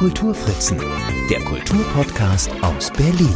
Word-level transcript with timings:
Kulturfritzen, 0.00 0.78
der 1.28 1.40
Kulturpodcast 1.40 2.50
aus 2.62 2.90
Berlin. 2.90 3.34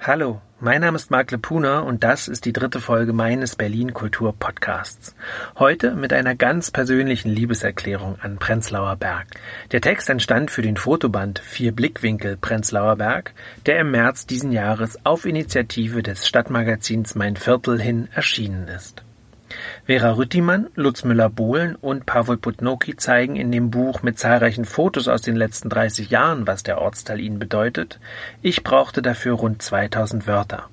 Hallo, 0.00 0.40
mein 0.58 0.80
Name 0.80 0.96
ist 0.96 1.08
Marc 1.08 1.30
Lepuna 1.30 1.78
und 1.78 2.02
das 2.02 2.26
ist 2.26 2.46
die 2.46 2.52
dritte 2.52 2.80
Folge 2.80 3.12
meines 3.12 3.54
Berlin 3.54 3.94
Kultur 3.94 4.34
Podcasts. 4.36 5.14
Heute 5.56 5.94
mit 5.94 6.12
einer 6.12 6.34
ganz 6.34 6.72
persönlichen 6.72 7.30
Liebeserklärung 7.30 8.16
an 8.22 8.38
Prenzlauer 8.38 8.96
Berg. 8.96 9.28
Der 9.70 9.80
Text 9.80 10.10
entstand 10.10 10.50
für 10.50 10.62
den 10.62 10.76
Fotoband 10.76 11.38
Vier 11.38 11.70
Blickwinkel 11.70 12.36
Prenzlauer 12.36 12.96
Berg, 12.96 13.34
der 13.66 13.78
im 13.78 13.92
März 13.92 14.26
diesen 14.26 14.50
Jahres 14.50 14.98
auf 15.06 15.26
Initiative 15.26 16.02
des 16.02 16.26
Stadtmagazins 16.26 17.14
Mein 17.14 17.36
Viertel 17.36 17.80
hin 17.80 18.08
erschienen 18.12 18.66
ist. 18.66 19.04
Vera 19.86 20.12
Rüttimann, 20.16 20.68
Lutz 20.74 21.04
Müller-Bohlen 21.04 21.76
und 21.76 22.06
Pawel 22.06 22.36
Putnoki 22.36 22.96
zeigen 22.96 23.36
in 23.36 23.50
dem 23.52 23.70
Buch 23.70 24.02
mit 24.02 24.18
zahlreichen 24.18 24.64
Fotos 24.64 25.08
aus 25.08 25.22
den 25.22 25.36
letzten 25.36 25.68
30 25.68 26.10
Jahren, 26.10 26.46
was 26.46 26.62
der 26.62 26.80
Ortsteil 26.80 27.20
ihnen 27.20 27.38
bedeutet. 27.38 27.98
Ich 28.42 28.62
brauchte 28.62 29.02
dafür 29.02 29.34
rund 29.34 29.62
2000 29.62 30.26
Wörter. 30.26 30.68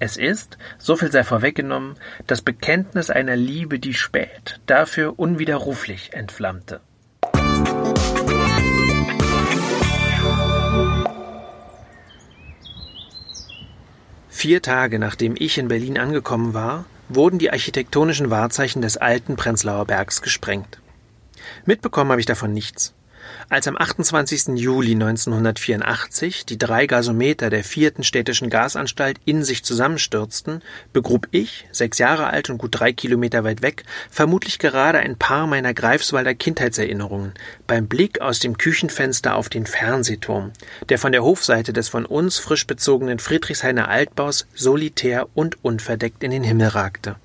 Es 0.00 0.16
ist, 0.16 0.58
so 0.78 0.96
viel 0.96 1.10
sei 1.10 1.24
vorweggenommen, 1.24 1.96
das 2.26 2.42
Bekenntnis 2.42 3.10
einer 3.10 3.36
Liebe, 3.36 3.78
die 3.78 3.94
spät, 3.94 4.60
dafür 4.66 5.18
unwiderruflich 5.18 6.12
entflammte. 6.12 6.80
Vier 14.28 14.62
Tage 14.62 15.00
nachdem 15.00 15.34
ich 15.36 15.58
in 15.58 15.66
Berlin 15.66 15.98
angekommen 15.98 16.54
war, 16.54 16.84
wurden 17.08 17.38
die 17.38 17.50
architektonischen 17.50 18.30
Wahrzeichen 18.30 18.82
des 18.82 18.96
alten 18.96 19.36
Prenzlauer 19.36 19.84
Bergs 19.86 20.22
gesprengt. 20.22 20.80
Mitbekommen 21.64 22.10
habe 22.10 22.20
ich 22.20 22.26
davon 22.26 22.52
nichts. 22.52 22.94
Als 23.50 23.66
am 23.66 23.78
28. 23.78 24.58
Juli 24.58 24.92
1984 24.92 26.44
die 26.44 26.58
drei 26.58 26.86
Gasometer 26.86 27.48
der 27.48 27.64
vierten 27.64 28.04
städtischen 28.04 28.50
Gasanstalt 28.50 29.18
in 29.24 29.42
sich 29.42 29.64
zusammenstürzten, 29.64 30.60
begrub 30.92 31.28
ich, 31.30 31.66
sechs 31.72 31.96
Jahre 31.96 32.26
alt 32.26 32.50
und 32.50 32.58
gut 32.58 32.78
drei 32.78 32.92
Kilometer 32.92 33.44
weit 33.44 33.62
weg, 33.62 33.84
vermutlich 34.10 34.58
gerade 34.58 34.98
ein 34.98 35.16
paar 35.16 35.46
meiner 35.46 35.72
Greifswalder 35.72 36.34
Kindheitserinnerungen 36.34 37.32
beim 37.66 37.88
Blick 37.88 38.20
aus 38.20 38.38
dem 38.38 38.58
Küchenfenster 38.58 39.34
auf 39.34 39.48
den 39.48 39.64
Fernsehturm, 39.64 40.52
der 40.90 40.98
von 40.98 41.12
der 41.12 41.24
Hofseite 41.24 41.72
des 41.72 41.88
von 41.88 42.04
uns 42.04 42.38
frisch 42.38 42.66
bezogenen 42.66 43.18
Friedrichshainer 43.18 43.88
Altbaus 43.88 44.46
solitär 44.54 45.26
und 45.32 45.64
unverdeckt 45.64 46.22
in 46.22 46.32
den 46.32 46.42
Himmel 46.42 46.68
ragte. 46.68 47.16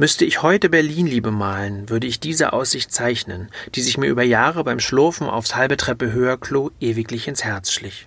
Müsste 0.00 0.24
ich 0.24 0.42
heute 0.42 0.68
Berlin-Liebe 0.68 1.32
malen, 1.32 1.90
würde 1.90 2.06
ich 2.06 2.20
diese 2.20 2.52
Aussicht 2.52 2.92
zeichnen, 2.92 3.48
die 3.74 3.80
sich 3.80 3.98
mir 3.98 4.06
über 4.06 4.22
Jahre 4.22 4.62
beim 4.62 4.78
Schlurfen 4.78 5.26
aufs 5.26 5.56
halbe 5.56 5.76
Treppe 5.76 6.12
höher 6.12 6.38
Klo 6.38 6.70
ewiglich 6.78 7.26
ins 7.26 7.42
Herz 7.42 7.72
schlich. 7.72 8.06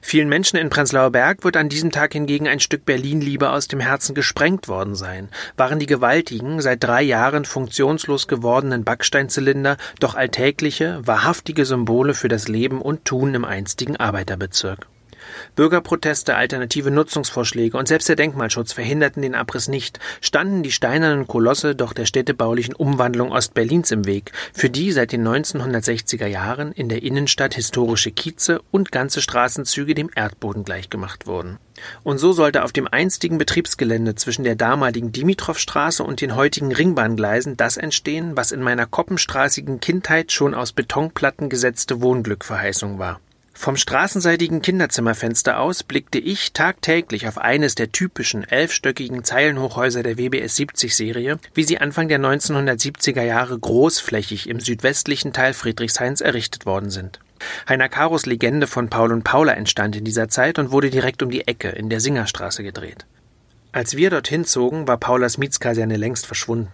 Vielen 0.00 0.28
Menschen 0.28 0.56
in 0.56 0.70
Prenzlauer 0.70 1.10
Berg 1.10 1.42
wird 1.42 1.56
an 1.56 1.68
diesem 1.68 1.90
Tag 1.90 2.12
hingegen 2.12 2.46
ein 2.46 2.60
Stück 2.60 2.84
Berlin-Liebe 2.84 3.50
aus 3.50 3.66
dem 3.66 3.80
Herzen 3.80 4.14
gesprengt 4.14 4.68
worden 4.68 4.94
sein. 4.94 5.30
Waren 5.56 5.80
die 5.80 5.86
gewaltigen, 5.86 6.60
seit 6.60 6.84
drei 6.84 7.02
Jahren 7.02 7.44
funktionslos 7.44 8.28
gewordenen 8.28 8.84
Backsteinzylinder 8.84 9.78
doch 9.98 10.14
alltägliche, 10.14 11.00
wahrhaftige 11.04 11.64
Symbole 11.64 12.14
für 12.14 12.28
das 12.28 12.46
Leben 12.46 12.80
und 12.80 13.04
Tun 13.04 13.34
im 13.34 13.44
einstigen 13.44 13.96
Arbeiterbezirk. 13.96 14.86
Bürgerproteste, 15.56 16.36
alternative 16.36 16.90
Nutzungsvorschläge 16.90 17.76
und 17.76 17.88
selbst 17.88 18.08
der 18.08 18.16
Denkmalschutz 18.16 18.72
verhinderten 18.72 19.22
den 19.22 19.34
Abriss 19.34 19.68
nicht, 19.68 19.98
standen 20.20 20.62
die 20.62 20.72
steinernen 20.72 21.26
Kolosse 21.26 21.74
doch 21.74 21.92
der 21.92 22.06
städtebaulichen 22.06 22.74
Umwandlung 22.74 23.32
Ostberlins 23.32 23.90
im 23.90 24.06
Weg, 24.06 24.32
für 24.52 24.70
die 24.70 24.92
seit 24.92 25.12
den 25.12 25.26
1960er 25.26 26.26
Jahren 26.26 26.72
in 26.72 26.88
der 26.88 27.02
Innenstadt 27.02 27.54
historische 27.54 28.10
Kieze 28.10 28.60
und 28.70 28.92
ganze 28.92 29.22
Straßenzüge 29.22 29.94
dem 29.94 30.10
Erdboden 30.14 30.64
gleichgemacht 30.64 31.26
wurden. 31.26 31.58
Und 32.02 32.18
so 32.18 32.32
sollte 32.32 32.64
auf 32.64 32.72
dem 32.72 32.86
einstigen 32.88 33.38
Betriebsgelände 33.38 34.14
zwischen 34.14 34.44
der 34.44 34.56
damaligen 34.56 35.12
Dimitrovstraße 35.12 36.02
und 36.02 36.20
den 36.20 36.36
heutigen 36.36 36.72
Ringbahngleisen 36.72 37.56
das 37.56 37.76
entstehen, 37.76 38.36
was 38.36 38.52
in 38.52 38.62
meiner 38.62 38.86
koppenstraßigen 38.86 39.80
Kindheit 39.80 40.32
schon 40.32 40.54
aus 40.54 40.72
Betonplatten 40.72 41.48
gesetzte 41.48 42.00
Wohnglückverheißung 42.00 42.98
war. 42.98 43.20
Vom 43.60 43.76
straßenseitigen 43.76 44.62
Kinderzimmerfenster 44.62 45.60
aus 45.60 45.82
blickte 45.82 46.18
ich 46.18 46.54
tagtäglich 46.54 47.28
auf 47.28 47.36
eines 47.36 47.74
der 47.74 47.92
typischen 47.92 48.42
elfstöckigen 48.42 49.22
Zeilenhochhäuser 49.22 50.02
der 50.02 50.16
WBS 50.16 50.56
70 50.56 50.96
Serie, 50.96 51.38
wie 51.52 51.64
sie 51.64 51.76
Anfang 51.76 52.08
der 52.08 52.20
1970er 52.20 53.22
Jahre 53.22 53.58
großflächig 53.58 54.48
im 54.48 54.60
südwestlichen 54.60 55.34
Teil 55.34 55.52
Friedrichshains 55.52 56.22
errichtet 56.22 56.64
worden 56.64 56.88
sind. 56.88 57.20
Heiner 57.68 57.90
Karos 57.90 58.24
Legende 58.24 58.66
von 58.66 58.88
Paul 58.88 59.12
und 59.12 59.24
Paula 59.24 59.52
entstand 59.52 59.94
in 59.94 60.04
dieser 60.06 60.30
Zeit 60.30 60.58
und 60.58 60.72
wurde 60.72 60.88
direkt 60.88 61.22
um 61.22 61.30
die 61.30 61.46
Ecke 61.46 61.68
in 61.68 61.90
der 61.90 62.00
Singerstraße 62.00 62.62
gedreht. 62.62 63.04
Als 63.72 63.94
wir 63.94 64.08
dorthin 64.08 64.46
zogen, 64.46 64.88
war 64.88 64.96
Paulas 64.96 65.36
Mietskaserne 65.36 65.98
längst 65.98 66.24
verschwunden. 66.24 66.72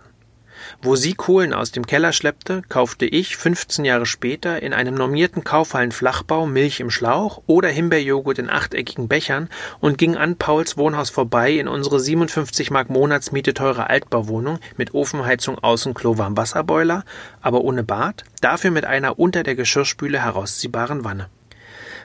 Wo 0.82 0.96
sie 0.96 1.14
Kohlen 1.14 1.52
aus 1.52 1.72
dem 1.72 1.86
Keller 1.86 2.12
schleppte, 2.12 2.62
kaufte 2.68 3.06
ich 3.06 3.36
15 3.36 3.84
Jahre 3.84 4.06
später 4.06 4.62
in 4.62 4.72
einem 4.72 4.94
normierten 4.94 5.44
Kaufhallen-Flachbau 5.44 6.46
Milch 6.46 6.80
im 6.80 6.90
Schlauch 6.90 7.42
oder 7.46 7.68
Himbeerjoghurt 7.68 8.38
in 8.38 8.50
achteckigen 8.50 9.08
Bechern 9.08 9.48
und 9.80 9.98
ging 9.98 10.16
an 10.16 10.36
Pauls 10.36 10.76
Wohnhaus 10.76 11.10
vorbei 11.10 11.52
in 11.52 11.68
unsere 11.68 12.00
57 12.00 12.70
Mark 12.70 12.90
Monatsmiete 12.90 13.54
teure 13.54 13.90
Altbauwohnung 13.90 14.58
mit 14.76 14.94
Ofenheizung, 14.94 15.58
Außenklo, 15.58 16.18
Warmwasserboiler, 16.18 17.04
aber 17.40 17.62
ohne 17.62 17.82
Bad, 17.82 18.24
dafür 18.40 18.70
mit 18.70 18.84
einer 18.84 19.18
unter 19.18 19.42
der 19.42 19.54
Geschirrspüle 19.54 20.22
herausziehbaren 20.22 21.04
Wanne. 21.04 21.28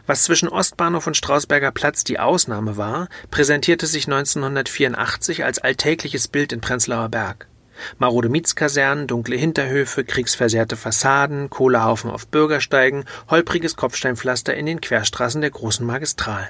Was 0.07 0.23
zwischen 0.23 0.49
Ostbahnhof 0.49 1.07
und 1.07 1.15
Strausberger 1.15 1.71
Platz 1.71 2.03
die 2.03 2.19
Ausnahme 2.19 2.75
war, 2.77 3.07
präsentierte 3.29 3.85
sich 3.85 4.07
1984 4.07 5.45
als 5.45 5.59
alltägliches 5.59 6.27
Bild 6.27 6.53
in 6.53 6.61
Prenzlauer 6.61 7.09
Berg. 7.09 7.47
Marode 7.97 8.29
Mietskasernen, 8.29 9.07
dunkle 9.07 9.35
Hinterhöfe, 9.35 10.03
kriegsversehrte 10.03 10.75
Fassaden, 10.75 11.49
Kohlehaufen 11.49 12.11
auf 12.11 12.27
Bürgersteigen, 12.27 13.05
holpriges 13.29 13.75
Kopfsteinpflaster 13.75 14.53
in 14.53 14.65
den 14.65 14.81
Querstraßen 14.81 15.41
der 15.41 15.51
großen 15.51 15.85
Magistralen. 15.85 16.49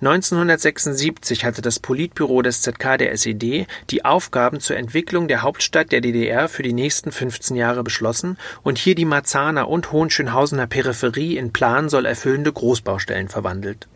1976 0.00 1.44
hatte 1.44 1.62
das 1.62 1.78
Politbüro 1.78 2.42
des 2.42 2.62
ZK 2.62 2.98
der 2.98 3.12
SED 3.12 3.66
die 3.90 4.04
Aufgaben 4.04 4.60
zur 4.60 4.76
Entwicklung 4.76 5.28
der 5.28 5.42
Hauptstadt 5.42 5.92
der 5.92 6.00
DDR 6.00 6.48
für 6.48 6.62
die 6.62 6.72
nächsten 6.72 7.12
15 7.12 7.56
Jahre 7.56 7.84
beschlossen 7.84 8.36
und 8.62 8.76
hier 8.76 8.96
die 8.96 9.04
Marzahner 9.04 9.68
und 9.68 9.92
Hohenschönhausener 9.92 10.66
Peripherie 10.66 11.36
in 11.36 11.52
plansoll 11.52 12.06
erfüllende 12.06 12.52
Großbaustellen 12.52 13.28
verwandelt. 13.28 13.86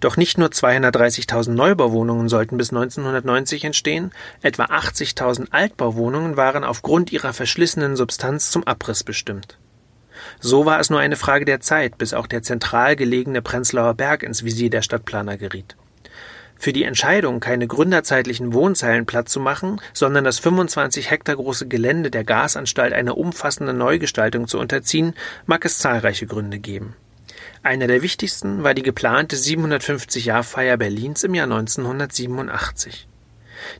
Doch 0.00 0.16
nicht 0.16 0.38
nur 0.38 0.48
230.000 0.48 1.50
Neubauwohnungen 1.50 2.28
sollten 2.28 2.56
bis 2.56 2.70
1990 2.70 3.64
entstehen, 3.64 4.12
etwa 4.42 4.64
80.000 4.64 5.48
Altbauwohnungen 5.50 6.36
waren 6.36 6.64
aufgrund 6.64 7.12
ihrer 7.12 7.32
verschlissenen 7.32 7.96
Substanz 7.96 8.50
zum 8.50 8.64
Abriss 8.64 9.04
bestimmt. 9.04 9.58
So 10.40 10.66
war 10.66 10.80
es 10.80 10.90
nur 10.90 11.00
eine 11.00 11.16
Frage 11.16 11.44
der 11.44 11.60
Zeit, 11.60 11.98
bis 11.98 12.14
auch 12.14 12.26
der 12.26 12.42
zentral 12.42 12.96
gelegene 12.96 13.42
Prenzlauer 13.42 13.94
Berg 13.94 14.22
ins 14.22 14.44
Visier 14.44 14.70
der 14.70 14.82
Stadtplaner 14.82 15.36
geriet. 15.36 15.76
Für 16.56 16.72
die 16.72 16.84
Entscheidung, 16.84 17.40
keine 17.40 17.66
gründerzeitlichen 17.66 18.54
Wohnzeilen 18.54 19.06
platt 19.06 19.28
zu 19.28 19.40
machen, 19.40 19.80
sondern 19.92 20.24
das 20.24 20.38
25 20.38 21.10
Hektar 21.10 21.36
große 21.36 21.68
Gelände 21.68 22.10
der 22.10 22.24
Gasanstalt 22.24 22.92
einer 22.92 23.18
umfassenden 23.18 23.76
Neugestaltung 23.76 24.46
zu 24.46 24.58
unterziehen, 24.58 25.14
mag 25.46 25.64
es 25.64 25.78
zahlreiche 25.78 26.26
Gründe 26.26 26.58
geben. 26.58 26.94
Einer 27.64 27.86
der 27.86 28.02
wichtigsten 28.02 28.62
war 28.62 28.74
die 28.74 28.82
geplante 28.82 29.36
750-Jahr-Feier 29.36 30.76
Berlins 30.76 31.24
im 31.24 31.34
Jahr 31.34 31.50
1987. 31.50 33.08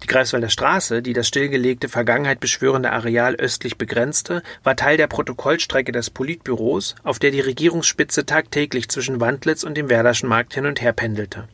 Die 0.02 0.06
Greifswalder 0.06 0.48
Straße, 0.48 1.02
die 1.02 1.12
das 1.12 1.28
stillgelegte 1.28 1.90
Vergangenheit 1.90 2.40
beschwörende 2.40 2.92
Areal 2.92 3.34
östlich 3.34 3.76
begrenzte, 3.76 4.42
war 4.62 4.75
Teil 4.75 4.96
der 4.96 5.06
Protokollstrecke 5.06 5.92
des 5.92 6.08
Politbüros, 6.08 6.94
auf 7.02 7.19
der 7.19 7.31
die 7.31 7.42
Regierungsspitze 7.42 8.25
tagtäglich 8.25 8.88
zwischen 8.88 9.20
Wandlitz 9.20 9.64
und 9.64 9.76
dem 9.76 9.90
Werderschen 9.90 10.30
Markt 10.30 10.54
hin 10.54 10.64
und 10.64 10.80
her 10.80 10.94
pendelte. 10.94 11.46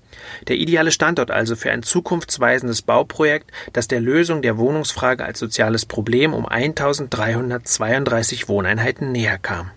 Der 0.46 0.54
ideale 0.54 0.92
Standort 0.92 1.32
also 1.32 1.56
für 1.56 1.72
ein 1.72 1.82
zukunftsweisendes 1.82 2.82
Bauprojekt, 2.82 3.50
das 3.72 3.88
der 3.88 3.98
Lösung 3.98 4.40
der 4.40 4.56
Wohnungsfrage 4.56 5.24
als 5.24 5.40
soziales 5.40 5.84
Problem 5.84 6.32
um 6.32 6.46
1332 6.46 8.48
Wohneinheiten 8.48 9.10
näher 9.10 9.38
kam. 9.38 9.72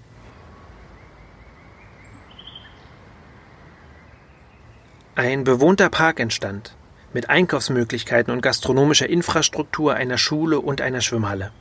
Ein 5.16 5.44
bewohnter 5.44 5.90
Park 5.90 6.20
entstand, 6.20 6.74
mit 7.14 7.30
Einkaufsmöglichkeiten 7.30 8.34
und 8.34 8.42
gastronomischer 8.42 9.08
Infrastruktur, 9.08 9.94
einer 9.94 10.18
Schule 10.18 10.60
und 10.60 10.82
einer 10.82 11.02
Schwimmhalle. 11.02 11.52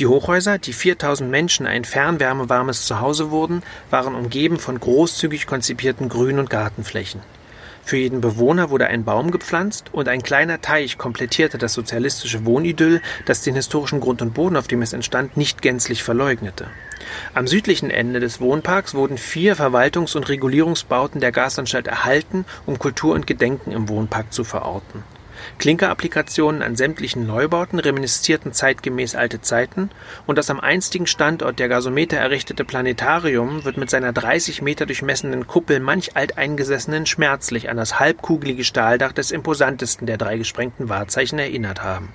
Die 0.00 0.08
Hochhäuser, 0.08 0.58
die 0.58 0.72
4000 0.72 1.30
Menschen 1.30 1.68
ein 1.68 1.84
fernwärmewarmes 1.84 2.86
Zuhause 2.86 3.30
wurden, 3.30 3.62
waren 3.90 4.16
umgeben 4.16 4.58
von 4.58 4.80
großzügig 4.80 5.46
konzipierten 5.46 6.08
Grün- 6.08 6.40
und 6.40 6.50
Gartenflächen. 6.50 7.20
Für 7.84 7.96
jeden 7.96 8.20
Bewohner 8.20 8.70
wurde 8.70 8.86
ein 8.86 9.04
Baum 9.04 9.30
gepflanzt 9.30 9.92
und 9.92 10.08
ein 10.08 10.22
kleiner 10.22 10.60
Teich 10.60 10.98
komplettierte 10.98 11.58
das 11.58 11.74
sozialistische 11.74 12.44
Wohnidyll, 12.44 13.00
das 13.26 13.42
den 13.42 13.54
historischen 13.54 14.00
Grund 14.00 14.22
und 14.22 14.34
Boden, 14.34 14.56
auf 14.56 14.68
dem 14.68 14.82
es 14.82 14.92
entstand, 14.92 15.36
nicht 15.36 15.60
gänzlich 15.62 16.02
verleugnete. 16.02 16.66
Am 17.34 17.46
südlichen 17.46 17.90
Ende 17.90 18.20
des 18.20 18.40
Wohnparks 18.40 18.94
wurden 18.94 19.18
vier 19.18 19.56
Verwaltungs- 19.56 20.16
und 20.16 20.28
Regulierungsbauten 20.28 21.20
der 21.20 21.32
Gasanstalt 21.32 21.88
erhalten, 21.88 22.44
um 22.66 22.78
Kultur 22.78 23.14
und 23.14 23.26
Gedenken 23.26 23.72
im 23.72 23.88
Wohnpark 23.88 24.32
zu 24.32 24.44
verorten. 24.44 25.02
Klinkerapplikationen 25.58 26.62
an 26.62 26.76
sämtlichen 26.76 27.26
Neubauten 27.26 27.78
reminiszierten 27.78 28.52
zeitgemäß 28.52 29.14
alte 29.14 29.40
Zeiten 29.40 29.90
und 30.26 30.36
das 30.36 30.50
am 30.50 30.60
einstigen 30.60 31.06
Standort 31.06 31.58
der 31.58 31.68
Gasometer 31.68 32.16
errichtete 32.16 32.64
Planetarium 32.64 33.64
wird 33.64 33.76
mit 33.76 33.90
seiner 33.90 34.12
30 34.12 34.62
Meter 34.62 34.86
durchmessenden 34.86 35.46
Kuppel 35.46 35.80
manch 35.80 36.16
Alteingesessenen 36.16 37.06
schmerzlich 37.06 37.70
an 37.70 37.76
das 37.76 37.98
halbkugelige 38.00 38.64
Stahldach 38.64 39.12
des 39.12 39.30
imposantesten 39.30 40.06
der 40.06 40.18
drei 40.18 40.38
gesprengten 40.38 40.88
Wahrzeichen 40.88 41.38
erinnert 41.38 41.82
haben 41.82 42.12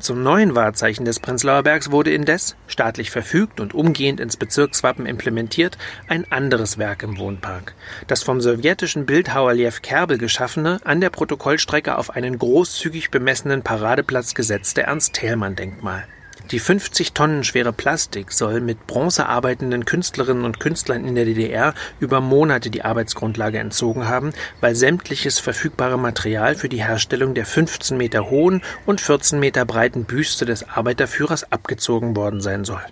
zum 0.00 0.22
neuen 0.22 0.54
Wahrzeichen 0.54 1.04
des 1.04 1.20
Prenzlauer 1.20 1.62
Bergs 1.62 1.90
wurde 1.90 2.12
indes, 2.12 2.56
staatlich 2.66 3.10
verfügt 3.10 3.60
und 3.60 3.74
umgehend 3.74 4.20
ins 4.20 4.36
Bezirkswappen 4.36 5.06
implementiert, 5.06 5.78
ein 6.08 6.30
anderes 6.30 6.78
Werk 6.78 7.02
im 7.02 7.18
Wohnpark. 7.18 7.74
Das 8.06 8.22
vom 8.22 8.40
sowjetischen 8.40 9.06
Bildhauer 9.06 9.54
Lew 9.54 9.72
Kerbel 9.82 10.18
geschaffene, 10.18 10.80
an 10.84 11.00
der 11.00 11.10
Protokollstrecke 11.10 11.96
auf 11.96 12.10
einen 12.10 12.38
großzügig 12.38 13.10
bemessenen 13.10 13.62
Paradeplatz 13.62 14.34
gesetzte 14.34 14.82
Ernst-Thälmann-Denkmal 14.82 16.04
die 16.50 16.58
50 16.58 17.12
Tonnen 17.12 17.44
schwere 17.44 17.72
Plastik 17.72 18.32
soll 18.32 18.60
mit 18.60 18.86
Bronze 18.86 19.26
arbeitenden 19.26 19.84
Künstlerinnen 19.84 20.44
und 20.44 20.58
Künstlern 20.58 21.04
in 21.04 21.14
der 21.14 21.24
DDR 21.24 21.74
über 22.00 22.20
Monate 22.20 22.70
die 22.70 22.82
Arbeitsgrundlage 22.82 23.58
entzogen 23.58 24.08
haben, 24.08 24.32
weil 24.60 24.74
sämtliches 24.74 25.38
verfügbare 25.38 25.98
Material 25.98 26.56
für 26.56 26.68
die 26.68 26.82
Herstellung 26.82 27.34
der 27.34 27.46
15 27.46 27.96
Meter 27.96 28.30
hohen 28.30 28.62
und 28.84 29.00
14 29.00 29.38
Meter 29.38 29.64
breiten 29.64 30.04
Büste 30.04 30.44
des 30.44 30.68
Arbeiterführers 30.68 31.52
abgezogen 31.52 32.16
worden 32.16 32.40
sein 32.40 32.64
soll. 32.64 32.82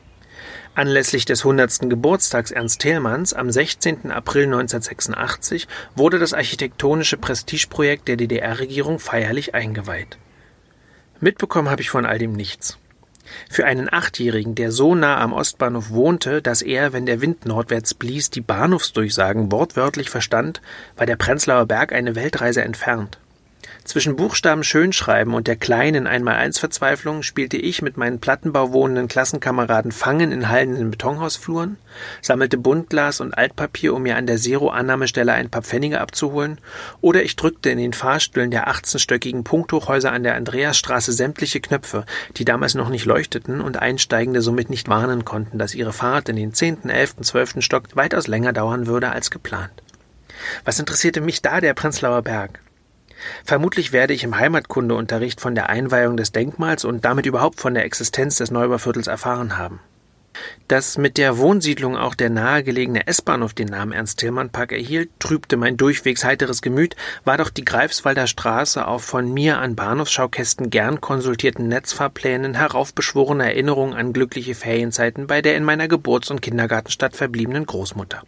Anlässlich 0.77 1.25
des 1.25 1.41
100. 1.41 1.91
Geburtstags 1.91 2.53
Ernst 2.53 2.81
Thälmanns 2.81 3.35
am 3.35 3.51
16. 3.51 4.13
April 4.13 4.45
1986 4.45 5.67
wurde 5.97 6.21
das 6.21 6.35
architektonische 6.35 7.17
Prestigeprojekt 7.17 8.07
der 8.07 8.17
DDR-Regierung 8.17 9.01
feierlich 9.01 9.57
eingeweiht. 9.57 10.19
Mitbekommen 11.19 11.69
habe 11.69 11.83
ich 11.83 11.91
von 11.91 12.07
all 12.07 12.19
dem 12.19 12.33
nichts. 12.33 12.79
Für 13.51 13.67
einen 13.67 13.93
Achtjährigen, 13.93 14.55
der 14.55 14.73
so 14.73 14.95
nah 14.95 15.21
am 15.21 15.33
Ostbahnhof 15.33 15.91
wohnte, 15.91 16.43
dass 16.43 16.63
er, 16.63 16.93
wenn 16.93 17.07
der 17.07 17.21
Wind 17.21 17.47
nordwärts 17.47 17.95
blies, 17.95 18.31
die 18.31 18.41
Bahnhofsdurchsagen 18.41 19.53
wortwörtlich 19.53 20.11
verstand, 20.11 20.61
war 20.97 21.07
der 21.07 21.17
Prenzlauer 21.17 21.67
Berg 21.67 21.93
eine 21.93 22.15
Weltreise 22.15 22.63
entfernt. 22.63 23.19
Zwischen 23.85 24.17
Buchstaben 24.17 24.65
Schönschreiben 24.65 25.33
und 25.33 25.47
der 25.47 25.57
kleinen 25.57 26.07
Einmaleins-Verzweiflung 26.07 27.23
spielte 27.23 27.57
ich 27.57 27.81
mit 27.81 27.97
meinen 27.97 28.21
plattenbauwohnenden 28.21 29.09
Klassenkameraden 29.09 29.93
Fangen 29.93 30.31
in 30.31 30.51
hallenden 30.51 30.91
Betonhausfluren, 30.91 31.79
sammelte 32.21 32.59
Buntglas 32.59 33.21
und 33.21 33.37
Altpapier, 33.37 33.95
um 33.95 34.03
mir 34.03 34.17
an 34.17 34.27
der 34.27 34.37
Zero-Annahmestelle 34.37 35.33
ein 35.33 35.49
paar 35.49 35.63
Pfennige 35.63 36.01
abzuholen, 36.01 36.59
oder 37.01 37.23
ich 37.23 37.37
drückte 37.37 37.71
in 37.71 37.79
den 37.79 37.95
Fahrstühlen 37.95 38.51
der 38.51 38.69
18-stöckigen 38.69 39.43
Punkthochhäuser 39.43 40.13
an 40.13 40.23
der 40.23 40.35
Andreasstraße 40.35 41.13
sämtliche 41.13 41.61
Knöpfe, 41.61 42.05
die 42.37 42.45
damals 42.45 42.75
noch 42.75 42.91
nicht 42.91 43.07
leuchteten 43.07 43.63
und 43.63 43.79
Einsteigende 43.79 44.43
somit 44.43 44.69
nicht 44.69 44.89
warnen 44.89 45.25
konnten, 45.25 45.59
dass 45.59 45.75
ihre 45.75 45.95
Fahrt 45.95 46.29
in 46.29 46.37
den 46.37 46.53
10., 46.53 46.91
11., 46.91 47.23
12. 47.23 47.55
Stock 47.61 47.85
weitaus 47.95 48.27
länger 48.27 48.53
dauern 48.53 48.87
würde 48.87 49.11
als 49.11 49.31
geplant. 49.31 49.83
Was 50.65 50.79
interessierte 50.79 51.23
mich 51.23 51.41
da 51.41 51.61
der 51.61 51.73
Prenzlauer 51.73 52.21
Berg? 52.21 52.61
Vermutlich 53.45 53.93
werde 53.93 54.15
ich 54.15 54.25
im 54.25 54.39
Heimatkundeunterricht 54.39 55.41
von 55.41 55.55
der 55.55 55.69
Einweihung 55.69 56.17
des 56.17 56.33
Denkmals 56.33 56.85
und 56.85 57.05
damit 57.05 57.27
überhaupt 57.27 57.61
von 57.61 57.75
der 57.75 57.85
Existenz 57.85 58.37
des 58.37 58.51
Neubauviertels 58.51 59.07
erfahren 59.07 59.59
haben. 59.59 59.81
Dass 60.69 60.99
mit 60.99 61.17
der 61.17 61.39
Wohnsiedlung 61.39 61.97
auch 61.97 62.15
der 62.15 62.31
nahegelegene 62.31 63.07
S-Bahnhof 63.07 63.55
den 63.55 63.69
Namen 63.69 63.93
Ernst-Tillmann-Park 63.93 64.73
erhielt, 64.73 65.11
trübte 65.19 65.57
mein 65.57 65.77
durchwegs 65.77 66.25
heiteres 66.25 66.63
Gemüt, 66.63 66.95
war 67.25 67.39
doch 67.39 67.51
die 67.51 67.65
Greifswalder 67.65 68.27
Straße 68.27 68.87
auf 68.87 69.03
von 69.03 69.33
mir 69.33 69.59
an 69.59 69.75
Bahnhofsschaukästen 69.75 70.71
gern 70.71 71.01
konsultierten 71.01 71.69
Netzfahrplänen 71.69 72.55
heraufbeschworene 72.55 73.45
Erinnerung 73.45 73.95
an 73.95 74.13
glückliche 74.13 74.55
Ferienzeiten 74.55 75.27
bei 75.27 75.43
der 75.43 75.57
in 75.57 75.65
meiner 75.65 75.89
Geburts- 75.89 76.31
und 76.31 76.43
Kindergartenstadt 76.43 77.17
verbliebenen 77.17 77.67
Großmutter. 77.67 78.23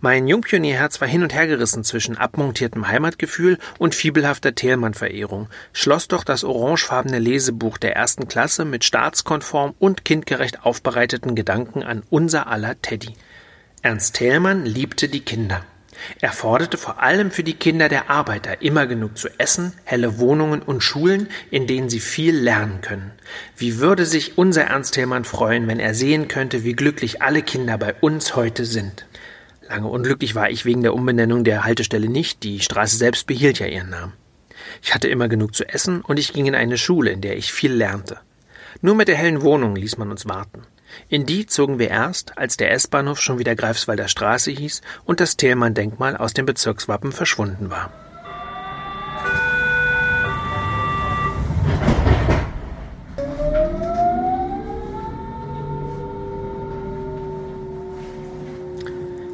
Mein 0.00 0.28
Jungpionierherz 0.28 1.00
war 1.00 1.08
hin 1.08 1.22
und 1.22 1.34
her 1.34 1.46
gerissen 1.46 1.82
zwischen 1.82 2.18
abmontiertem 2.18 2.88
Heimatgefühl 2.88 3.58
und 3.78 3.94
fibelhafter 3.94 4.54
Thälmann-Verehrung, 4.54 5.48
schloss 5.72 6.08
doch 6.08 6.22
das 6.22 6.44
orangefarbene 6.44 7.18
Lesebuch 7.18 7.78
der 7.78 7.96
ersten 7.96 8.28
Klasse 8.28 8.64
mit 8.64 8.84
staatskonform 8.84 9.74
und 9.78 10.04
kindgerecht 10.04 10.64
aufbereiteten 10.64 11.34
Gedanken 11.34 11.82
an 11.82 12.02
unser 12.10 12.46
aller 12.46 12.80
Teddy. 12.82 13.14
Ernst 13.82 14.16
Thälmann 14.16 14.66
liebte 14.66 15.08
die 15.08 15.20
Kinder. 15.20 15.64
Er 16.20 16.32
forderte 16.32 16.76
vor 16.76 17.02
allem 17.02 17.30
für 17.30 17.42
die 17.42 17.54
Kinder 17.54 17.88
der 17.88 18.10
Arbeiter 18.10 18.60
immer 18.60 18.86
genug 18.86 19.16
zu 19.16 19.28
essen, 19.38 19.72
helle 19.84 20.18
Wohnungen 20.18 20.60
und 20.60 20.82
Schulen, 20.82 21.28
in 21.50 21.66
denen 21.66 21.88
sie 21.88 22.00
viel 22.00 22.36
lernen 22.36 22.80
können. 22.82 23.12
Wie 23.56 23.78
würde 23.78 24.04
sich 24.04 24.36
unser 24.36 24.64
Ernst 24.64 24.94
Thälmann 24.94 25.24
freuen, 25.24 25.66
wenn 25.68 25.80
er 25.80 25.94
sehen 25.94 26.28
könnte, 26.28 26.64
wie 26.64 26.74
glücklich 26.74 27.22
alle 27.22 27.42
Kinder 27.42 27.78
bei 27.78 27.94
uns 27.94 28.36
heute 28.36 28.66
sind. 28.66 29.06
Lange 29.68 29.88
unglücklich 29.88 30.34
war 30.34 30.50
ich 30.50 30.64
wegen 30.64 30.82
der 30.82 30.94
Umbenennung 30.94 31.44
der 31.44 31.64
Haltestelle 31.64 32.08
nicht, 32.08 32.42
die 32.42 32.60
Straße 32.60 32.96
selbst 32.96 33.26
behielt 33.26 33.58
ja 33.58 33.66
ihren 33.66 33.90
Namen. 33.90 34.12
Ich 34.82 34.94
hatte 34.94 35.08
immer 35.08 35.28
genug 35.28 35.54
zu 35.54 35.68
essen 35.68 36.02
und 36.02 36.18
ich 36.18 36.32
ging 36.32 36.46
in 36.46 36.54
eine 36.54 36.78
Schule, 36.78 37.10
in 37.10 37.20
der 37.20 37.36
ich 37.36 37.52
viel 37.52 37.72
lernte. 37.72 38.20
Nur 38.80 38.94
mit 38.94 39.08
der 39.08 39.16
hellen 39.16 39.42
Wohnung 39.42 39.74
ließ 39.74 39.98
man 39.98 40.10
uns 40.10 40.28
warten. 40.28 40.62
In 41.08 41.26
die 41.26 41.46
zogen 41.46 41.78
wir 41.78 41.88
erst, 41.88 42.38
als 42.38 42.56
der 42.56 42.72
S-Bahnhof 42.72 43.20
schon 43.20 43.38
wieder 43.38 43.56
Greifswalder 43.56 44.08
Straße 44.08 44.50
hieß 44.50 44.82
und 45.04 45.20
das 45.20 45.36
Thälmann-Denkmal 45.36 46.16
aus 46.16 46.32
dem 46.32 46.46
Bezirkswappen 46.46 47.12
verschwunden 47.12 47.70
war. 47.70 48.05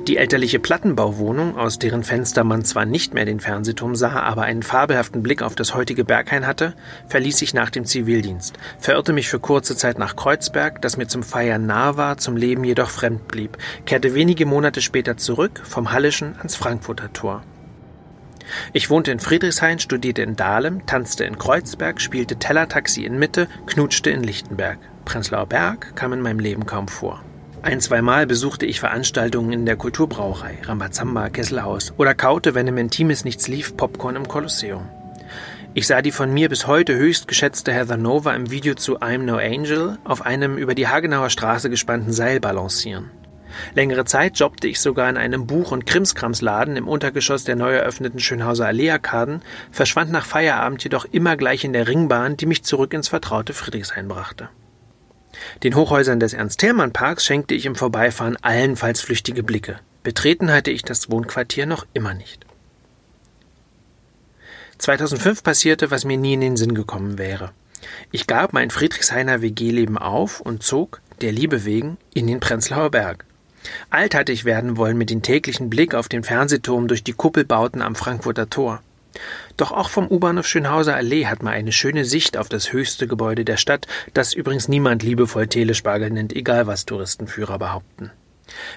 Die 0.08 0.16
elterliche 0.16 0.58
Plattenbauwohnung, 0.58 1.56
aus 1.56 1.78
deren 1.78 2.02
Fenster 2.02 2.42
man 2.42 2.64
zwar 2.64 2.84
nicht 2.84 3.14
mehr 3.14 3.24
den 3.24 3.38
Fernsehturm 3.38 3.94
sah, 3.94 4.20
aber 4.22 4.42
einen 4.42 4.64
fabelhaften 4.64 5.22
Blick 5.22 5.42
auf 5.42 5.54
das 5.54 5.76
heutige 5.76 6.04
Berghain 6.04 6.44
hatte, 6.44 6.74
verließ 7.06 7.40
ich 7.42 7.54
nach 7.54 7.70
dem 7.70 7.84
Zivildienst, 7.84 8.58
verirrte 8.80 9.12
mich 9.12 9.28
für 9.28 9.38
kurze 9.38 9.76
Zeit 9.76 10.00
nach 10.00 10.16
Kreuzberg, 10.16 10.82
das 10.82 10.96
mir 10.96 11.06
zum 11.06 11.22
Feiern 11.22 11.66
nah 11.66 11.96
war, 11.96 12.18
zum 12.18 12.36
Leben 12.36 12.64
jedoch 12.64 12.90
fremd 12.90 13.28
blieb, 13.28 13.58
kehrte 13.86 14.12
wenige 14.16 14.44
Monate 14.44 14.80
später 14.80 15.16
zurück, 15.18 15.60
vom 15.62 15.92
Hallischen 15.92 16.34
ans 16.36 16.56
Frankfurter 16.56 17.12
Tor. 17.12 17.44
Ich 18.72 18.90
wohnte 18.90 19.12
in 19.12 19.20
Friedrichshain, 19.20 19.78
studierte 19.78 20.22
in 20.22 20.34
Dahlem, 20.34 20.84
tanzte 20.84 21.22
in 21.22 21.38
Kreuzberg, 21.38 22.00
spielte 22.00 22.40
Tellertaxi 22.40 23.04
in 23.04 23.20
Mitte, 23.20 23.46
knutschte 23.66 24.10
in 24.10 24.24
Lichtenberg. 24.24 24.78
Prenzlauer 25.04 25.46
Berg 25.46 25.94
kam 25.94 26.12
in 26.12 26.20
meinem 26.20 26.40
Leben 26.40 26.66
kaum 26.66 26.88
vor. 26.88 27.22
Ein, 27.62 27.80
zweimal 27.80 28.26
besuchte 28.26 28.66
ich 28.66 28.80
Veranstaltungen 28.80 29.52
in 29.52 29.66
der 29.66 29.76
Kulturbrauerei, 29.76 30.58
Rambazamba, 30.64 31.28
Kesselhaus 31.28 31.92
oder 31.96 32.12
kaute, 32.12 32.56
wenn 32.56 32.66
im 32.66 32.76
Intimes 32.76 33.24
nichts 33.24 33.46
lief, 33.46 33.76
Popcorn 33.76 34.16
im 34.16 34.26
Kolosseum. 34.26 34.88
Ich 35.72 35.86
sah 35.86 36.02
die 36.02 36.10
von 36.10 36.34
mir 36.34 36.48
bis 36.48 36.66
heute 36.66 36.96
höchst 36.96 37.28
geschätzte 37.28 37.72
Heather 37.72 37.96
Nova 37.96 38.34
im 38.34 38.50
Video 38.50 38.74
zu 38.74 38.98
I'm 38.98 39.18
No 39.18 39.36
Angel 39.36 39.96
auf 40.02 40.26
einem 40.26 40.58
über 40.58 40.74
die 40.74 40.88
Hagenauer 40.88 41.30
Straße 41.30 41.70
gespannten 41.70 42.12
Seil 42.12 42.40
balancieren. 42.40 43.12
Längere 43.74 44.06
Zeit 44.06 44.40
jobbte 44.40 44.66
ich 44.66 44.80
sogar 44.80 45.08
in 45.08 45.16
einem 45.16 45.46
Buch- 45.46 45.70
und 45.70 45.86
Krimskramsladen 45.86 46.76
im 46.76 46.88
Untergeschoss 46.88 47.44
der 47.44 47.54
neu 47.54 47.74
eröffneten 47.74 48.18
Schönhauser 48.18 48.66
Allee-Arkaden, 48.66 49.40
verschwand 49.70 50.10
nach 50.10 50.26
Feierabend 50.26 50.82
jedoch 50.82 51.04
immer 51.12 51.36
gleich 51.36 51.62
in 51.62 51.72
der 51.72 51.86
Ringbahn, 51.86 52.36
die 52.36 52.46
mich 52.46 52.64
zurück 52.64 52.92
ins 52.92 53.06
vertraute 53.06 53.52
Friedrichshain 53.52 54.08
brachte. 54.08 54.48
Den 55.62 55.74
Hochhäusern 55.74 56.20
des 56.20 56.34
Ernst-Thälmann-Parks 56.34 57.24
schenkte 57.24 57.54
ich 57.54 57.66
im 57.66 57.74
Vorbeifahren 57.74 58.36
allenfalls 58.42 59.00
flüchtige 59.00 59.42
Blicke. 59.42 59.78
Betreten 60.02 60.52
hatte 60.52 60.70
ich 60.70 60.82
das 60.82 61.10
Wohnquartier 61.10 61.66
noch 61.66 61.86
immer 61.94 62.14
nicht. 62.14 62.44
2005 64.78 65.42
passierte, 65.44 65.90
was 65.90 66.04
mir 66.04 66.16
nie 66.16 66.34
in 66.34 66.40
den 66.40 66.56
Sinn 66.56 66.74
gekommen 66.74 67.18
wäre. 67.18 67.52
Ich 68.10 68.26
gab 68.26 68.52
mein 68.52 68.70
Friedrichshainer 68.70 69.42
WG-Leben 69.42 69.98
auf 69.98 70.40
und 70.40 70.62
zog, 70.62 71.00
der 71.20 71.32
Liebe 71.32 71.64
wegen, 71.64 71.98
in 72.14 72.26
den 72.26 72.40
Prenzlauer 72.40 72.90
Berg. 72.90 73.24
Alt 73.90 74.14
hatte 74.14 74.32
ich 74.32 74.44
werden 74.44 74.76
wollen 74.76 74.98
mit 74.98 75.10
dem 75.10 75.22
täglichen 75.22 75.70
Blick 75.70 75.94
auf 75.94 76.08
den 76.08 76.24
Fernsehturm 76.24 76.88
durch 76.88 77.04
die 77.04 77.12
Kuppelbauten 77.12 77.80
am 77.80 77.94
Frankfurter 77.94 78.50
Tor. 78.50 78.82
Doch 79.56 79.72
auch 79.72 79.88
vom 79.88 80.08
U-Bahnhof 80.08 80.46
Schönhauser 80.46 80.96
Allee 80.96 81.26
hat 81.26 81.42
man 81.42 81.52
eine 81.52 81.72
schöne 81.72 82.04
Sicht 82.04 82.36
auf 82.36 82.48
das 82.48 82.72
höchste 82.72 83.06
Gebäude 83.06 83.44
der 83.44 83.56
Stadt, 83.56 83.86
das 84.14 84.34
übrigens 84.34 84.68
niemand 84.68 85.02
liebevoll 85.02 85.46
Telespargel 85.46 86.10
nennt, 86.10 86.32
egal 86.32 86.66
was 86.66 86.86
Touristenführer 86.86 87.58
behaupten. 87.58 88.10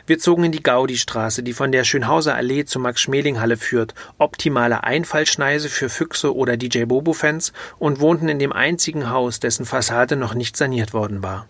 Wir 0.05 0.19
zogen 0.19 0.45
in 0.45 0.51
die 0.51 0.63
Gaudi-Straße, 0.63 1.43
die 1.43 1.53
von 1.53 1.71
der 1.71 1.83
Schönhauser 1.83 2.35
Allee 2.35 2.65
zur 2.65 2.81
Max-Schmeling-Halle 2.81 3.57
führt, 3.57 3.93
optimale 4.17 4.83
Einfallschneise 4.83 5.69
für 5.69 5.89
Füchse 5.89 6.35
oder 6.35 6.57
DJ 6.57 6.85
Bobo-Fans 6.85 7.51
und 7.79 7.99
wohnten 7.99 8.29
in 8.29 8.39
dem 8.39 8.53
einzigen 8.53 9.09
Haus, 9.09 9.39
dessen 9.39 9.65
Fassade 9.65 10.15
noch 10.15 10.33
nicht 10.33 10.55
saniert 10.55 10.93
worden 10.93 11.23
war. 11.23 11.47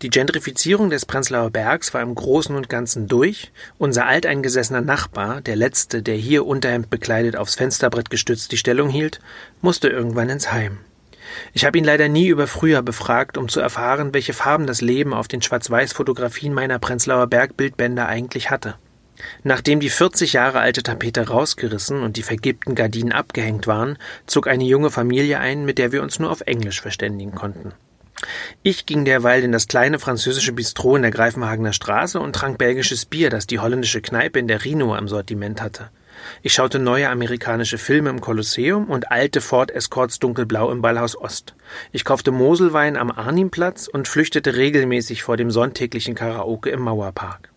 Die 0.00 0.10
Gentrifizierung 0.10 0.90
des 0.90 1.06
Prenzlauer 1.06 1.50
Bergs 1.50 1.92
war 1.92 2.02
im 2.02 2.14
Großen 2.14 2.54
und 2.54 2.68
Ganzen 2.68 3.08
durch. 3.08 3.50
Unser 3.78 4.06
alteingesessener 4.06 4.80
Nachbar, 4.80 5.40
der 5.40 5.56
letzte, 5.56 6.02
der 6.02 6.14
hier 6.14 6.46
Unterhemd 6.46 6.88
bekleidet 6.88 7.34
aufs 7.34 7.56
Fensterbrett 7.56 8.08
gestützt 8.08 8.52
die 8.52 8.58
Stellung 8.58 8.90
hielt, 8.90 9.18
musste 9.60 9.88
irgendwann 9.88 10.28
ins 10.28 10.52
Heim. 10.52 10.78
Ich 11.52 11.64
habe 11.64 11.78
ihn 11.78 11.84
leider 11.84 12.08
nie 12.08 12.28
über 12.28 12.46
früher 12.46 12.80
befragt, 12.82 13.36
um 13.36 13.48
zu 13.48 13.58
erfahren, 13.58 14.14
welche 14.14 14.34
Farben 14.34 14.68
das 14.68 14.80
Leben 14.80 15.12
auf 15.12 15.26
den 15.26 15.42
Schwarz-Weiß-Fotografien 15.42 16.54
meiner 16.54 16.78
Prenzlauer 16.78 17.26
Bergbildbänder 17.26 18.06
eigentlich 18.06 18.50
hatte. 18.50 18.76
Nachdem 19.42 19.80
die 19.80 19.90
40 19.90 20.32
Jahre 20.32 20.60
alte 20.60 20.84
Tapete 20.84 21.26
rausgerissen 21.26 22.02
und 22.02 22.16
die 22.16 22.22
vergilbten 22.22 22.76
Gardinen 22.76 23.10
abgehängt 23.10 23.66
waren, 23.66 23.98
zog 24.26 24.46
eine 24.46 24.62
junge 24.62 24.92
Familie 24.92 25.40
ein, 25.40 25.64
mit 25.64 25.78
der 25.78 25.90
wir 25.90 26.02
uns 26.02 26.20
nur 26.20 26.30
auf 26.30 26.42
Englisch 26.42 26.80
verständigen 26.80 27.34
konnten. 27.34 27.72
Ich 28.62 28.86
ging 28.86 29.04
derweil 29.04 29.44
in 29.44 29.52
das 29.52 29.68
kleine 29.68 29.98
französische 29.98 30.52
Bistro 30.52 30.96
in 30.96 31.02
der 31.02 31.10
Greifenhagener 31.10 31.72
Straße 31.72 32.18
und 32.18 32.34
trank 32.34 32.58
belgisches 32.58 33.04
Bier, 33.06 33.30
das 33.30 33.46
die 33.46 33.58
holländische 33.58 34.00
Kneipe 34.00 34.38
in 34.38 34.48
der 34.48 34.64
Rhino 34.64 34.94
am 34.94 35.08
Sortiment 35.08 35.62
hatte. 35.62 35.90
Ich 36.42 36.52
schaute 36.52 36.78
neue 36.78 37.08
amerikanische 37.08 37.78
Filme 37.78 38.10
im 38.10 38.20
Kolosseum 38.20 38.86
und 38.86 39.10
alte 39.10 39.40
Ford 39.40 39.70
Escorts 39.70 40.18
dunkelblau 40.18 40.70
im 40.72 40.82
Ballhaus 40.82 41.16
Ost. 41.16 41.54
Ich 41.92 42.04
kaufte 42.04 42.32
Moselwein 42.32 42.96
am 42.96 43.10
Arnimplatz 43.10 43.88
und 43.88 44.08
flüchtete 44.08 44.56
regelmäßig 44.56 45.22
vor 45.22 45.36
dem 45.36 45.50
sonntäglichen 45.50 46.14
Karaoke 46.14 46.70
im 46.70 46.80
Mauerpark. 46.80 47.50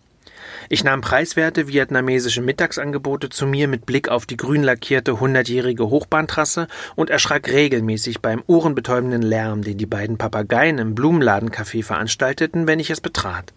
Ich 0.68 0.84
nahm 0.84 1.00
preiswerte 1.00 1.68
vietnamesische 1.68 2.42
Mittagsangebote 2.42 3.28
zu 3.28 3.46
mir 3.46 3.68
mit 3.68 3.86
Blick 3.86 4.08
auf 4.08 4.26
die 4.26 4.36
grün 4.36 4.62
lackierte 4.62 5.20
hundertjährige 5.20 5.90
Hochbahntrasse 5.90 6.68
und 6.96 7.10
erschrak 7.10 7.52
regelmäßig 7.52 8.20
beim 8.20 8.42
ohrenbetäubenden 8.46 9.22
Lärm, 9.22 9.62
den 9.62 9.78
die 9.78 9.86
beiden 9.86 10.18
Papageien 10.18 10.78
im 10.78 10.94
Blumenladencafé 10.94 11.84
veranstalteten, 11.84 12.66
wenn 12.66 12.80
ich 12.80 12.90
es 12.90 13.00
betrat. 13.00 13.52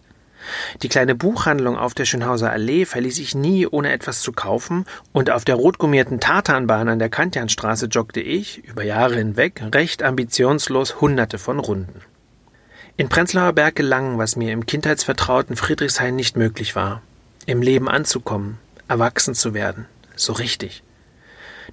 Die 0.82 0.88
kleine 0.88 1.14
Buchhandlung 1.14 1.76
auf 1.76 1.94
der 1.94 2.04
Schönhauser 2.04 2.50
Allee 2.50 2.84
verließ 2.84 3.18
ich 3.18 3.34
nie, 3.34 3.66
ohne 3.66 3.92
etwas 3.92 4.20
zu 4.20 4.32
kaufen, 4.32 4.84
und 5.12 5.30
auf 5.30 5.44
der 5.44 5.56
rotgummierten 5.56 6.20
Tartanbahn 6.20 6.88
an 6.88 6.98
der 6.98 7.08
Kantianstraße 7.08 7.86
joggte 7.86 8.20
ich, 8.20 8.64
über 8.64 8.84
Jahre 8.84 9.16
hinweg, 9.16 9.62
recht 9.74 10.02
ambitionslos 10.02 11.00
hunderte 11.00 11.38
von 11.38 11.58
Runden. 11.58 12.02
In 12.98 13.10
Prenzlauer 13.10 13.52
Berg 13.52 13.76
gelangen, 13.76 14.16
was 14.16 14.36
mir 14.36 14.52
im 14.52 14.64
kindheitsvertrauten 14.64 15.54
Friedrichshain 15.54 16.16
nicht 16.16 16.38
möglich 16.38 16.74
war. 16.76 17.02
Im 17.44 17.60
Leben 17.60 17.90
anzukommen, 17.90 18.56
erwachsen 18.88 19.34
zu 19.34 19.52
werden, 19.52 19.84
so 20.14 20.32
richtig. 20.32 20.82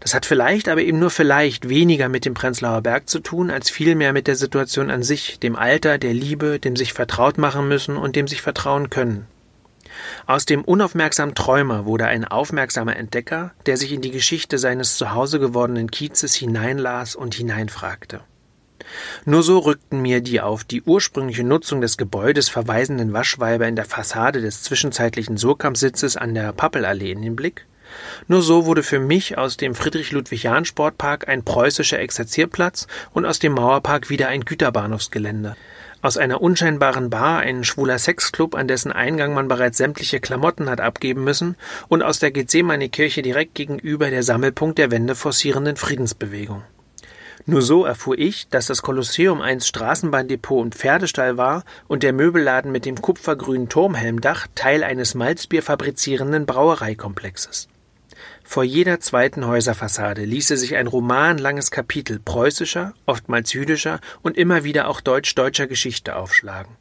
Das 0.02 0.14
hat 0.14 0.26
vielleicht, 0.26 0.68
aber 0.68 0.82
eben 0.82 1.00
nur 1.00 1.12
vielleicht 1.12 1.70
weniger 1.70 2.10
mit 2.10 2.26
dem 2.26 2.34
Prenzlauer 2.34 2.82
Berg 2.82 3.08
zu 3.08 3.20
tun, 3.20 3.52
als 3.52 3.70
vielmehr 3.70 4.12
mit 4.12 4.28
der 4.28 4.36
Situation 4.36 4.92
an 4.92 5.02
sich, 5.02 5.40
dem 5.40 5.56
Alter, 5.56 5.98
der 5.98 6.14
Liebe, 6.14 6.60
dem 6.60 6.76
sich 6.76 6.92
vertraut 6.92 7.38
machen 7.38 7.70
müssen 7.70 7.96
und 7.96 8.18
dem 8.18 8.28
sich 8.28 8.42
vertrauen 8.42 8.90
können. 8.90 9.26
Aus 10.26 10.46
dem 10.46 10.66
unaufmerksamen 10.66 11.36
Träumer 11.36 11.86
wurde 11.86 12.06
ein 12.06 12.26
aufmerksamer 12.26 12.98
Entdecker, 12.98 13.54
der 13.66 13.78
sich 13.78 13.94
in 13.94 14.02
die 14.02 14.12
Geschichte 14.12 14.58
seines 14.58 14.98
zu 14.98 15.14
Hause 15.14 15.40
gewordenen 15.40 15.90
Kiezes 15.90 16.36
hineinlas 16.36 17.16
und 17.16 17.34
hineinfragte. 17.34 18.20
Nur 19.26 19.44
so 19.44 19.60
rückten 19.60 20.02
mir 20.02 20.22
die 20.22 20.42
auf 20.42 20.64
die 20.64 20.82
ursprüngliche 20.82 21.44
Nutzung 21.44 21.82
des 21.82 21.98
Gebäudes 21.98 22.50
verweisenden 22.50 23.14
Waschweiber 23.14 23.68
in 23.68 23.76
der 23.76 23.86
Fassade 23.86 24.42
des 24.42 24.64
zwischenzeitlichen 24.64 25.38
Surkamp-Sitzes 25.38 26.18
an 26.18 26.34
der 26.34 26.54
Pappelallee 26.54 27.12
in 27.12 27.22
den 27.22 27.36
Blick. 27.36 27.66
Nur 28.28 28.42
so 28.42 28.66
wurde 28.66 28.84
für 28.84 29.00
mich 29.00 29.38
aus 29.38 29.58
dem 29.58 29.76
Friedrich-Ludwig-Jahn-Sportpark 29.76 31.28
ein 31.28 31.44
preußischer 31.44 32.00
Exerzierplatz 32.00 32.88
und 33.14 33.26
aus 33.26 33.40
dem 33.40 33.54
Mauerpark 33.54 34.10
wieder 34.10 34.30
ein 34.30 34.46
Güterbahnhofsgelände. 34.46 35.56
Aus 36.02 36.18
einer 36.18 36.42
unscheinbaren 36.42 37.10
Bar 37.10 37.40
ein 37.40 37.64
schwuler 37.64 37.98
Sexclub, 37.98 38.56
an 38.56 38.68
dessen 38.68 38.92
Eingang 38.92 39.34
man 39.34 39.48
bereits 39.48 39.78
sämtliche 39.78 40.20
Klamotten 40.20 40.70
hat 40.70 40.82
abgeben 40.82 41.24
müssen, 41.24 41.56
und 41.88 42.02
aus 42.02 42.20
der 42.20 42.32
Gethsemane-Kirche 42.32 43.22
direkt 43.22 43.56
gegenüber 43.56 44.10
der 44.10 44.24
Sammelpunkt 44.24 44.80
der 44.80 44.92
Wende 44.92 45.16
forcierenden 45.16 45.78
Friedensbewegung. 45.78 46.64
Nur 47.46 47.62
so 47.62 47.84
erfuhr 47.84 48.18
ich, 48.18 48.48
dass 48.48 48.68
das 48.68 48.82
Kolosseum 48.82 49.42
einst 49.42 49.68
Straßenbahndepot 49.68 50.62
und 50.62 50.76
Pferdestall 50.76 51.38
war 51.38 51.66
und 51.88 52.02
der 52.04 52.14
Möbelladen 52.14 52.72
mit 52.72 52.86
dem 52.86 53.02
kupfergrünen 53.02 53.68
Turmhelmdach 53.68 54.48
Teil 54.56 54.84
eines 54.84 55.14
Malzbier 55.14 55.62
fabrizierenden 55.62 56.46
Brauereikomplexes. 56.46 57.68
Vor 58.46 58.64
jeder 58.64 59.00
zweiten 59.02 59.46
Häuserfassade 59.46 60.24
ließe 60.24 60.56
sich 60.56 60.76
ein 60.76 60.88
romanlanges 60.88 61.72
Kapitel 61.72 62.20
preußischer, 62.20 62.94
oftmals 63.06 63.52
jüdischer 63.52 64.00
und 64.22 64.38
immer 64.38 64.64
wieder 64.64 64.88
auch 64.88 65.02
deutsch-deutscher 65.02 65.68
Geschichte 65.68 66.16
aufschlagen. 66.16 66.76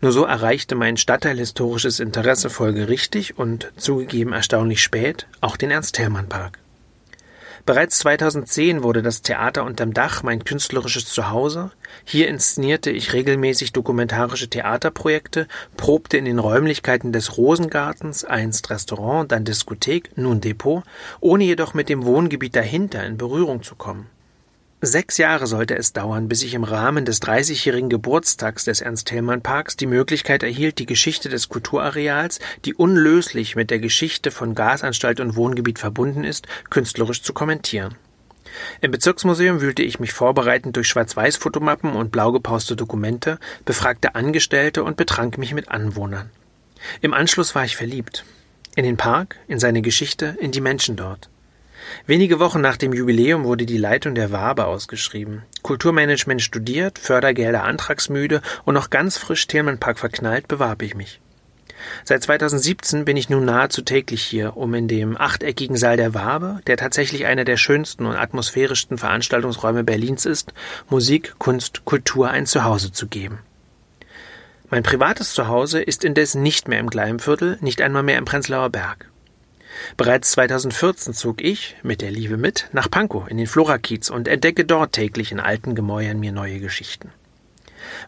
Nur 0.00 0.12
so 0.12 0.24
erreichte 0.24 0.74
mein 0.74 0.96
stadtteilhistorisches 0.96 2.00
Interesse 2.00 2.50
folgerichtig 2.50 3.38
und 3.38 3.72
zugegeben 3.76 4.32
erstaunlich 4.32 4.82
spät 4.82 5.26
auch 5.40 5.56
den 5.56 5.70
Ernst-Thälmann-Park. 5.70 6.61
Bereits 7.64 8.00
2010 8.00 8.82
wurde 8.82 9.02
das 9.02 9.22
Theater 9.22 9.62
unterm 9.62 9.94
Dach 9.94 10.24
mein 10.24 10.42
künstlerisches 10.42 11.04
Zuhause. 11.04 11.70
Hier 12.04 12.26
inszenierte 12.26 12.90
ich 12.90 13.12
regelmäßig 13.12 13.72
dokumentarische 13.72 14.48
Theaterprojekte, 14.48 15.46
probte 15.76 16.16
in 16.16 16.24
den 16.24 16.40
Räumlichkeiten 16.40 17.12
des 17.12 17.36
Rosengartens, 17.36 18.24
einst 18.24 18.70
Restaurant, 18.70 19.30
dann 19.30 19.44
Diskothek, 19.44 20.10
nun 20.16 20.40
Depot, 20.40 20.82
ohne 21.20 21.44
jedoch 21.44 21.72
mit 21.72 21.88
dem 21.88 22.04
Wohngebiet 22.04 22.56
dahinter 22.56 23.04
in 23.04 23.16
Berührung 23.16 23.62
zu 23.62 23.76
kommen. 23.76 24.08
Sechs 24.84 25.16
Jahre 25.16 25.46
sollte 25.46 25.76
es 25.76 25.92
dauern, 25.92 26.26
bis 26.26 26.42
ich 26.42 26.54
im 26.54 26.64
Rahmen 26.64 27.04
des 27.04 27.22
30-jährigen 27.22 27.88
Geburtstags 27.88 28.64
des 28.64 28.80
Ernst-Thälmann-Parks 28.80 29.76
die 29.76 29.86
Möglichkeit 29.86 30.42
erhielt, 30.42 30.80
die 30.80 30.86
Geschichte 30.86 31.28
des 31.28 31.48
Kulturareals, 31.48 32.40
die 32.64 32.74
unlöslich 32.74 33.54
mit 33.54 33.70
der 33.70 33.78
Geschichte 33.78 34.32
von 34.32 34.56
Gasanstalt 34.56 35.20
und 35.20 35.36
Wohngebiet 35.36 35.78
verbunden 35.78 36.24
ist, 36.24 36.48
künstlerisch 36.68 37.22
zu 37.22 37.32
kommentieren. 37.32 37.94
Im 38.80 38.90
Bezirksmuseum 38.90 39.60
wühlte 39.60 39.84
ich 39.84 40.00
mich 40.00 40.12
vorbereitend 40.12 40.74
durch 40.74 40.88
Schwarz-Weiß-Fotomappen 40.88 41.92
und 41.92 42.10
blau 42.10 42.32
gepauste 42.32 42.74
Dokumente, 42.74 43.38
befragte 43.64 44.16
Angestellte 44.16 44.82
und 44.82 44.96
betrank 44.96 45.38
mich 45.38 45.54
mit 45.54 45.68
Anwohnern. 45.68 46.28
Im 47.00 47.14
Anschluss 47.14 47.54
war 47.54 47.64
ich 47.64 47.76
verliebt. 47.76 48.24
In 48.74 48.82
den 48.82 48.96
Park, 48.96 49.36
in 49.46 49.60
seine 49.60 49.80
Geschichte, 49.80 50.36
in 50.40 50.50
die 50.50 50.60
Menschen 50.60 50.96
dort. 50.96 51.28
Wenige 52.06 52.40
Wochen 52.40 52.60
nach 52.60 52.76
dem 52.76 52.92
Jubiläum 52.92 53.44
wurde 53.44 53.66
die 53.66 53.78
Leitung 53.78 54.14
der 54.14 54.32
Wabe 54.32 54.66
ausgeschrieben. 54.66 55.42
Kulturmanagement 55.62 56.42
studiert, 56.42 56.98
Fördergelder 56.98 57.64
antragsmüde 57.64 58.42
und 58.64 58.74
noch 58.74 58.90
ganz 58.90 59.18
frisch 59.18 59.46
Themenpark 59.46 59.98
verknallt 59.98 60.48
bewarb 60.48 60.82
ich 60.82 60.94
mich. 60.94 61.20
Seit 62.04 62.22
2017 62.22 63.04
bin 63.04 63.16
ich 63.16 63.28
nun 63.28 63.44
nahezu 63.44 63.82
täglich 63.82 64.22
hier, 64.22 64.56
um 64.56 64.74
in 64.74 64.88
dem 64.88 65.20
achteckigen 65.20 65.76
Saal 65.76 65.96
der 65.96 66.14
Wabe, 66.14 66.60
der 66.66 66.76
tatsächlich 66.76 67.26
einer 67.26 67.44
der 67.44 67.56
schönsten 67.56 68.06
und 68.06 68.16
atmosphärischsten 68.16 68.98
Veranstaltungsräume 68.98 69.84
Berlins 69.84 70.26
ist, 70.26 70.52
Musik, 70.88 71.34
Kunst, 71.38 71.84
Kultur 71.84 72.30
ein 72.30 72.46
Zuhause 72.46 72.92
zu 72.92 73.08
geben. 73.08 73.38
Mein 74.70 74.82
privates 74.82 75.34
Zuhause 75.34 75.82
ist 75.82 76.04
indes 76.04 76.34
nicht 76.34 76.66
mehr 76.66 76.80
im 76.80 76.88
Gleimviertel, 76.88 77.58
nicht 77.60 77.82
einmal 77.82 78.02
mehr 78.02 78.18
im 78.18 78.24
Prenzlauer 78.24 78.70
Berg. 78.70 79.11
Bereits 79.96 80.32
2014 80.32 81.14
zog 81.14 81.42
ich, 81.42 81.76
mit 81.82 82.00
der 82.02 82.10
Liebe 82.10 82.36
mit, 82.36 82.68
nach 82.72 82.90
Pankow 82.90 83.28
in 83.28 83.36
den 83.36 83.46
Florakiez 83.46 84.10
und 84.10 84.28
entdecke 84.28 84.64
dort 84.64 84.92
täglich 84.92 85.32
in 85.32 85.40
alten 85.40 85.74
Gemäuern 85.74 86.20
mir 86.20 86.32
neue 86.32 86.60
Geschichten. 86.60 87.10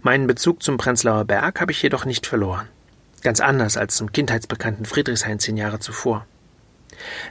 Meinen 0.03 0.27
Bezug 0.27 0.63
zum 0.63 0.77
Prenzlauer 0.77 1.25
Berg 1.25 1.61
habe 1.61 1.73
ich 1.73 1.83
jedoch 1.83 2.05
nicht 2.05 2.27
verloren. 2.27 2.69
Ganz 3.23 3.41
anders 3.41 3.77
als 3.77 3.97
zum 3.97 4.13
kindheitsbekannten 4.13 4.85
Friedrichshain 4.85 5.39
zehn 5.39 5.57
Jahre 5.57 5.81
zuvor. 5.81 6.27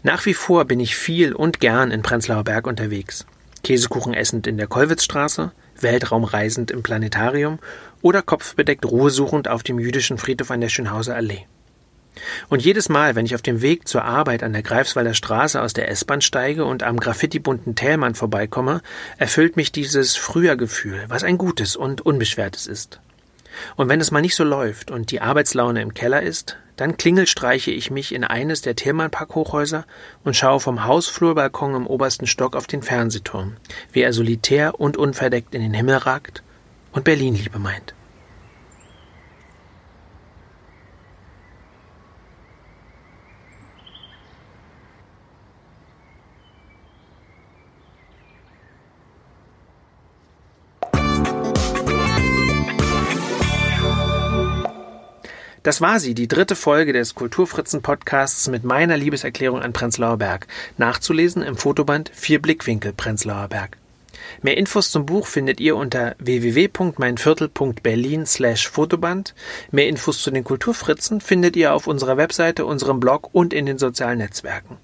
Nach 0.01 0.25
wie 0.25 0.33
vor 0.33 0.65
bin 0.65 0.79
ich 0.79 0.95
viel 0.95 1.33
und 1.33 1.59
gern 1.59 1.91
in 1.91 2.01
Prenzlauer 2.01 2.43
Berg 2.43 2.67
unterwegs. 2.67 3.25
Käsekuchen 3.63 4.13
essend 4.13 4.45
in 4.47 4.57
der 4.57 4.67
Kollwitzstraße, 4.67 5.51
Weltraumreisend 5.79 6.71
im 6.71 6.83
Planetarium 6.83 7.59
oder 8.01 8.21
kopfbedeckt 8.21 8.85
ruhesuchend 8.85 9.47
auf 9.47 9.63
dem 9.63 9.79
jüdischen 9.79 10.17
Friedhof 10.17 10.51
an 10.51 10.61
der 10.61 10.69
Schönhauser 10.69 11.15
Allee. 11.15 11.45
Und 12.49 12.63
jedes 12.63 12.89
Mal, 12.89 13.15
wenn 13.15 13.25
ich 13.25 13.35
auf 13.35 13.41
dem 13.41 13.61
Weg 13.61 13.87
zur 13.87 14.03
Arbeit 14.03 14.43
an 14.43 14.53
der 14.53 14.63
Greifswalder 14.63 15.13
Straße 15.13 15.61
aus 15.61 15.73
der 15.73 15.89
S-Bahn 15.89 16.21
steige 16.21 16.65
und 16.65 16.83
am 16.83 16.99
graffitibunten 16.99 17.75
Thälmann 17.75 18.15
vorbeikomme, 18.15 18.81
erfüllt 19.17 19.57
mich 19.57 19.71
dieses 19.71 20.15
Frühergefühl, 20.15 21.05
was 21.07 21.23
ein 21.23 21.37
gutes 21.37 21.75
und 21.75 22.01
unbeschwertes 22.01 22.67
ist. 22.67 22.99
Und 23.75 23.89
wenn 23.89 24.01
es 24.01 24.11
mal 24.11 24.21
nicht 24.21 24.35
so 24.35 24.43
läuft 24.43 24.91
und 24.91 25.11
die 25.11 25.21
Arbeitslaune 25.21 25.81
im 25.81 25.93
Keller 25.93 26.21
ist, 26.21 26.57
dann 26.75 26.97
klingelstreiche 26.97 27.71
ich 27.71 27.91
mich 27.91 28.13
in 28.13 28.23
eines 28.23 28.61
der 28.61 28.75
Thälmann-Park-Hochhäuser 28.75 29.85
und 30.23 30.35
schaue 30.35 30.59
vom 30.59 30.85
Hausflurbalkon 30.85 31.75
im 31.75 31.87
obersten 31.87 32.25
Stock 32.25 32.55
auf 32.55 32.65
den 32.65 32.81
Fernsehturm, 32.81 33.57
wie 33.91 34.01
er 34.01 34.13
solitär 34.13 34.79
und 34.79 34.97
unverdeckt 34.97 35.53
in 35.53 35.61
den 35.61 35.73
Himmel 35.73 35.97
ragt 35.97 36.41
und 36.91 37.03
Berlin 37.03 37.35
Liebe 37.35 37.59
meint. 37.59 37.93
Das 55.63 55.79
war 55.79 56.01
sie, 56.01 56.13
die 56.13 56.27
dritte 56.27 56.57
Folge 56.57 56.91
des 56.91 57.15
Kulturfritzen 57.15 57.81
Podcasts 57.81 58.49
mit 58.49 58.65
meiner 58.65 58.97
Liebeserklärung 58.97 59.61
an 59.61 59.71
Prenzlauer 59.71 60.17
Berg. 60.17 60.47
Nachzulesen 60.77 61.41
im 61.41 61.55
Fotoband 61.55 62.11
Vier 62.13 62.41
Blickwinkel 62.41 62.91
Prenzlauer 62.91 63.47
Berg. 63.47 63.77
Mehr 64.41 64.57
Infos 64.57 64.91
zum 64.91 65.05
Buch 65.05 65.25
findet 65.25 65.61
ihr 65.61 65.77
unter 65.77 66.17
www.meinviertel.berlin 66.19 68.25
slash 68.25 68.67
Fotoband. 68.67 69.33
Mehr 69.71 69.87
Infos 69.87 70.21
zu 70.21 70.31
den 70.31 70.43
Kulturfritzen 70.43 71.21
findet 71.21 71.55
ihr 71.55 71.73
auf 71.73 71.87
unserer 71.87 72.17
Webseite, 72.17 72.65
unserem 72.65 72.99
Blog 72.99 73.29
und 73.31 73.53
in 73.53 73.65
den 73.65 73.77
sozialen 73.77 74.17
Netzwerken. 74.17 74.75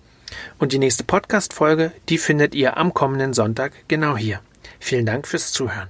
Und 0.59 0.71
die 0.71 0.79
nächste 0.79 1.03
Podcast-Folge, 1.03 1.91
die 2.07 2.17
findet 2.17 2.55
ihr 2.55 2.77
am 2.77 2.93
kommenden 2.93 3.33
Sonntag 3.33 3.73
genau 3.89 4.15
hier. 4.15 4.39
Vielen 4.79 5.05
Dank 5.05 5.27
fürs 5.27 5.51
Zuhören. 5.51 5.89